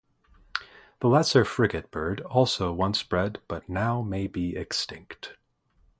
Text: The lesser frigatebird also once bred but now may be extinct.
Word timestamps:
The 1.01 1.07
lesser 1.07 1.43
frigatebird 1.45 2.21
also 2.25 2.73
once 2.73 3.03
bred 3.03 3.39
but 3.47 3.69
now 3.69 4.01
may 4.01 4.25
be 4.25 4.55
extinct. 4.55 5.35